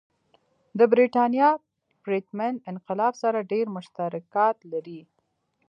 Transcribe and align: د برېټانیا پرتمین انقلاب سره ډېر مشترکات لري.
د 0.77 0.79
برېټانیا 0.91 1.49
پرتمین 2.03 2.55
انقلاب 2.71 3.13
سره 3.23 3.47
ډېر 3.51 3.65
مشترکات 3.75 4.57
لري. 4.71 5.01